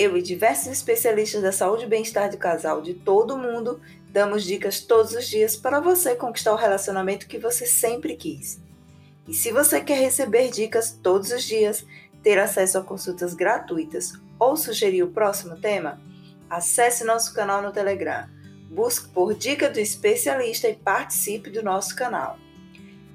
[0.00, 3.78] eu e diversos especialistas da saúde e bem-estar do casal de todo mundo
[4.08, 8.58] damos dicas todos os dias para você conquistar o relacionamento que você sempre quis.
[9.28, 11.84] E se você quer receber dicas todos os dias,
[12.22, 16.00] ter acesso a consultas gratuitas ou sugerir o próximo tema,
[16.48, 18.26] acesse nosso canal no Telegram.
[18.70, 22.38] Busque por Dica do Especialista e participe do nosso canal.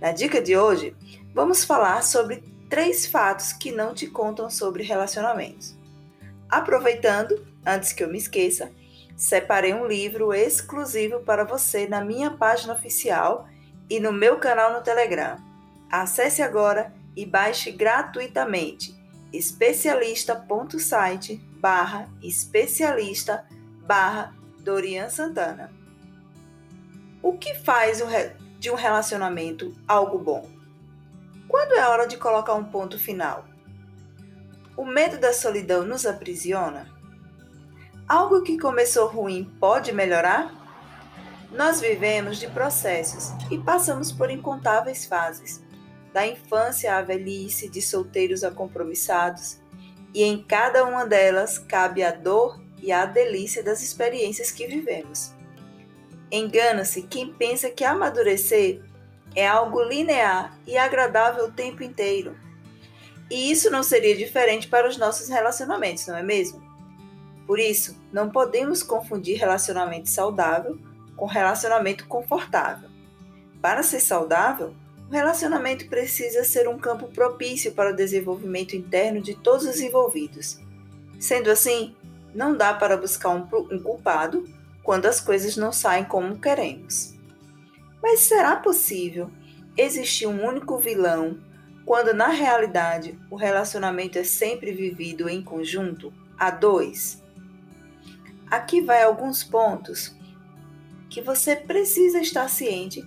[0.00, 0.96] Na dica de hoje,
[1.34, 5.78] vamos falar sobre três fatos que não te contam sobre relacionamentos.
[6.50, 8.72] Aproveitando, antes que eu me esqueça,
[9.16, 13.48] separei um livro exclusivo para você na minha página oficial
[13.88, 15.36] e no meu canal no Telegram.
[15.90, 18.98] Acesse agora e baixe gratuitamente
[19.32, 23.46] especialista.site barra especialista
[23.86, 25.70] barra Dorian Santana.
[27.22, 28.02] O que faz
[28.58, 30.50] de um relacionamento algo bom?
[31.46, 33.49] Quando é hora de colocar um ponto final?
[34.80, 36.88] O medo da solidão nos aprisiona?
[38.08, 40.54] Algo que começou ruim pode melhorar?
[41.52, 45.62] Nós vivemos de processos e passamos por incontáveis fases,
[46.14, 49.58] da infância à velhice, de solteiros a compromissados,
[50.14, 55.34] e em cada uma delas cabe a dor e a delícia das experiências que vivemos.
[56.32, 58.82] Engana-se quem pensa que amadurecer
[59.36, 62.34] é algo linear e agradável o tempo inteiro
[63.30, 66.60] e isso não seria diferente para os nossos relacionamentos, não é mesmo?
[67.46, 70.78] Por isso, não podemos confundir relacionamento saudável
[71.16, 72.88] com relacionamento confortável.
[73.60, 74.74] Para ser saudável,
[75.08, 80.58] o relacionamento precisa ser um campo propício para o desenvolvimento interno de todos os envolvidos.
[81.18, 81.94] Sendo assim,
[82.34, 83.46] não dá para buscar um,
[83.80, 84.48] culpado
[84.82, 87.14] quando as coisas não saem como queremos.
[88.02, 89.30] Mas será possível
[89.76, 91.38] existir um único vilão
[91.84, 97.22] quando na realidade o relacionamento é sempre vivido em conjunto, a dois.
[98.50, 100.16] Aqui vai alguns pontos
[101.08, 103.04] que você precisa estar ciente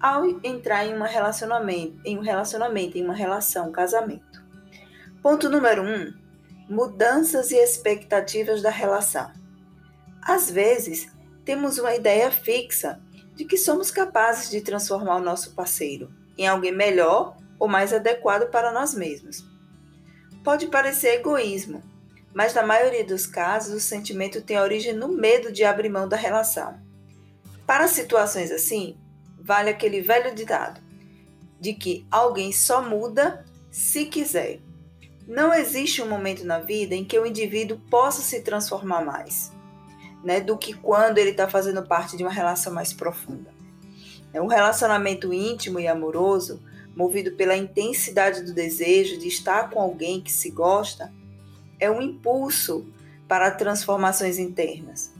[0.00, 4.44] ao entrar em, uma relacionamento, em um relacionamento, em uma relação, casamento.
[5.22, 6.14] Ponto número um:
[6.68, 9.32] mudanças e expectativas da relação.
[10.22, 11.10] Às vezes,
[11.44, 13.00] temos uma ideia fixa
[13.34, 18.50] de que somos capazes de transformar o nosso parceiro em alguém melhor ou mais adequado
[18.50, 19.44] para nós mesmos.
[20.44, 21.82] Pode parecer egoísmo,
[22.32, 26.16] mas na maioria dos casos o sentimento tem origem no medo de abrir mão da
[26.16, 26.78] relação.
[27.66, 28.96] Para situações assim,
[29.40, 30.80] vale aquele velho ditado
[31.60, 34.60] de que alguém só muda se quiser.
[35.26, 39.52] Não existe um momento na vida em que o indivíduo possa se transformar mais,
[40.24, 43.50] né, do que quando ele está fazendo parte de uma relação mais profunda.
[44.34, 46.62] Um relacionamento íntimo e amoroso
[46.98, 51.12] movido pela intensidade do desejo de estar com alguém que se gosta,
[51.78, 52.84] é um impulso
[53.28, 55.14] para transformações internas.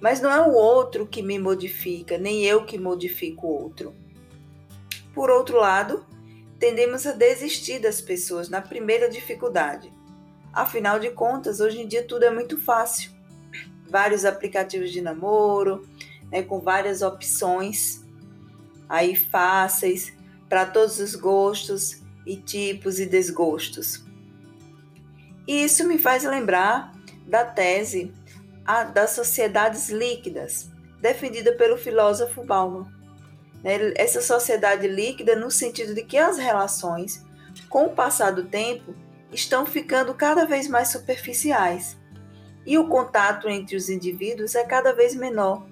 [0.00, 3.94] Mas não é o outro que me modifica, nem eu que modifico o outro.
[5.14, 6.06] Por outro lado,
[6.58, 9.92] tendemos a desistir das pessoas na primeira dificuldade.
[10.50, 13.10] Afinal de contas, hoje em dia tudo é muito fácil.
[13.86, 15.86] Vários aplicativos de namoro,
[16.30, 18.00] né, com várias opções
[18.88, 20.14] aí fáceis
[20.52, 24.04] para todos os gostos e tipos e desgostos.
[25.48, 26.92] E isso me faz lembrar
[27.26, 28.12] da tese
[28.62, 30.70] a, das sociedades líquidas,
[31.00, 32.86] defendida pelo filósofo Bauman.
[33.64, 37.24] Né, essa sociedade líquida no sentido de que as relações,
[37.70, 38.94] com o passar do tempo,
[39.32, 41.96] estão ficando cada vez mais superficiais
[42.66, 45.66] e o contato entre os indivíduos é cada vez menor.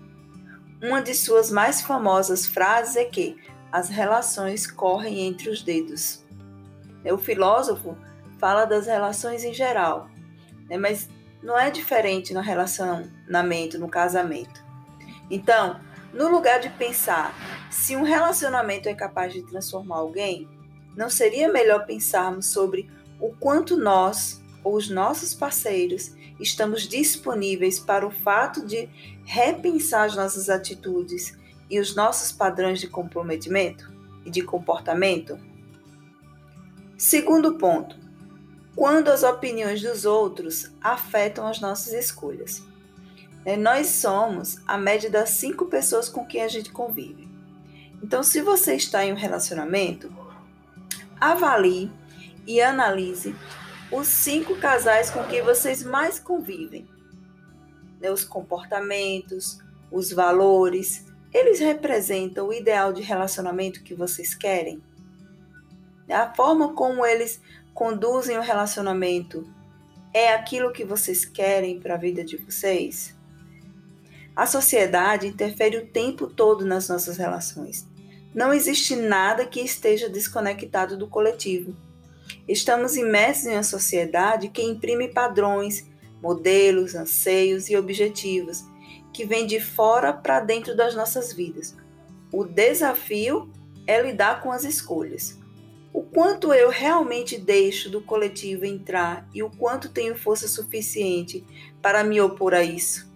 [0.82, 3.36] Uma de suas mais famosas frases é que
[3.72, 6.24] as relações correm entre os dedos.
[7.04, 7.96] O filósofo
[8.38, 10.08] fala das relações em geral,
[10.68, 10.76] né?
[10.76, 11.08] mas
[11.42, 14.62] não é diferente no relacionamento, no casamento.
[15.30, 15.80] Então,
[16.12, 17.34] no lugar de pensar
[17.70, 20.48] se um relacionamento é capaz de transformar alguém,
[20.96, 22.90] não seria melhor pensarmos sobre
[23.20, 28.88] o quanto nós ou os nossos parceiros estamos disponíveis para o fato de
[29.24, 31.38] repensar as nossas atitudes
[31.70, 33.92] e os nossos padrões de comprometimento
[34.24, 35.38] e de comportamento?
[36.98, 37.96] Segundo ponto,
[38.74, 42.62] quando as opiniões dos outros afetam as nossas escolhas.
[43.44, 43.56] Né?
[43.56, 47.28] Nós somos a média das cinco pessoas com quem a gente convive.
[48.02, 50.10] Então, se você está em um relacionamento,
[51.20, 51.92] avalie
[52.46, 53.34] e analise
[53.92, 56.88] os cinco casais com quem vocês mais convivem.
[58.00, 58.10] Né?
[58.10, 59.58] Os comportamentos,
[59.90, 64.82] os valores, eles representam o ideal de relacionamento que vocês querem?
[66.09, 67.41] A forma como eles
[67.72, 69.48] conduzem o relacionamento
[70.12, 73.16] é aquilo que vocês querem para a vida de vocês?
[74.34, 77.86] A sociedade interfere o tempo todo nas nossas relações.
[78.34, 81.77] Não existe nada que esteja desconectado do coletivo.
[82.48, 85.86] Estamos imersos em uma sociedade que imprime padrões,
[86.22, 88.65] modelos, anseios e objetivos
[89.12, 91.77] que vêm de fora para dentro das nossas vidas.
[92.33, 93.51] O desafio
[93.86, 95.39] é lidar com as escolhas.
[95.92, 101.45] O quanto eu realmente deixo do coletivo entrar e o quanto tenho força suficiente
[101.83, 103.10] para me opor a isso.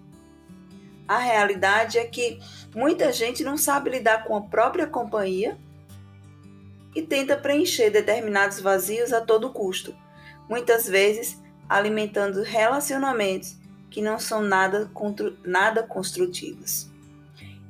[1.06, 2.40] A realidade é que
[2.75, 5.56] muita gente não sabe lidar com a própria companhia
[6.94, 9.94] e tenta preencher determinados vazios a todo custo,
[10.49, 13.56] muitas vezes alimentando relacionamentos
[13.94, 14.91] que não são nada,
[15.44, 16.91] nada construtivos.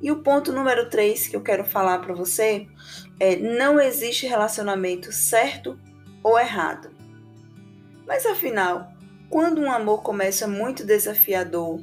[0.01, 2.67] E o ponto número 3 que eu quero falar para você
[3.19, 5.79] é: não existe relacionamento certo
[6.23, 6.89] ou errado.
[8.07, 8.91] Mas afinal,
[9.29, 11.79] quando um amor começa muito desafiador,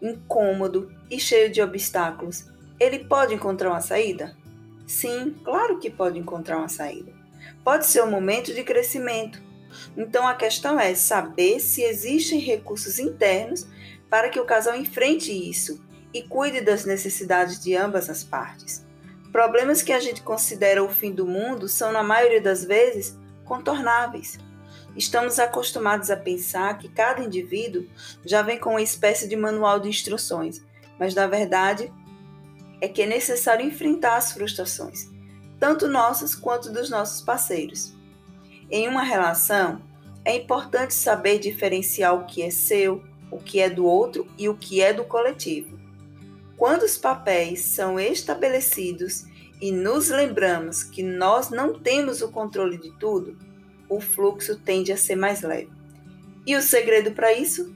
[0.00, 2.46] incômodo e cheio de obstáculos,
[2.78, 4.36] ele pode encontrar uma saída?
[4.86, 7.12] Sim, claro que pode encontrar uma saída.
[7.64, 9.42] Pode ser um momento de crescimento.
[9.96, 13.66] Então a questão é saber se existem recursos internos
[14.08, 18.84] para que o casal enfrente isso e cuide das necessidades de ambas as partes.
[19.32, 24.38] Problemas que a gente considera o fim do mundo são, na maioria das vezes, contornáveis.
[24.96, 27.86] Estamos acostumados a pensar que cada indivíduo
[28.24, 30.64] já vem com uma espécie de manual de instruções,
[30.98, 31.92] mas na verdade
[32.80, 35.10] é que é necessário enfrentar as frustrações,
[35.60, 37.95] tanto nossas quanto dos nossos parceiros.
[38.70, 39.80] Em uma relação,
[40.24, 44.56] é importante saber diferenciar o que é seu, o que é do outro e o
[44.56, 45.78] que é do coletivo.
[46.56, 49.24] Quando os papéis são estabelecidos
[49.60, 53.38] e nos lembramos que nós não temos o controle de tudo,
[53.88, 55.70] o fluxo tende a ser mais leve.
[56.46, 57.74] E o segredo para isso?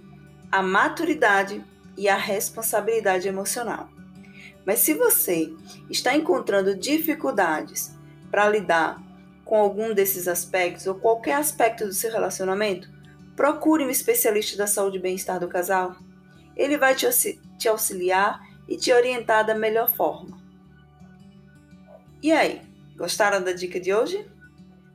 [0.51, 1.65] A maturidade
[1.97, 3.89] e a responsabilidade emocional.
[4.67, 5.53] Mas se você
[5.89, 7.95] está encontrando dificuldades
[8.31, 9.01] para lidar
[9.51, 12.89] com algum desses aspectos ou qualquer aspecto do seu relacionamento,
[13.35, 15.97] procure um especialista da saúde e bem-estar do casal.
[16.57, 20.41] Ele vai te auxiliar e te orientar da melhor forma.
[22.23, 22.63] E aí,
[22.97, 24.25] gostaram da dica de hoje?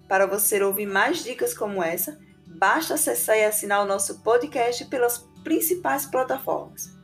[0.08, 2.18] Para você ouvir mais dicas como essa,
[2.48, 6.98] basta acessar e assinar o nosso podcast pelas principais plataformas.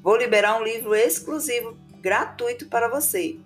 [0.00, 3.38] Vou liberar um livro exclusivo gratuito para você.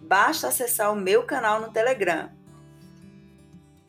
[0.00, 2.30] Basta acessar o meu canal no Telegram.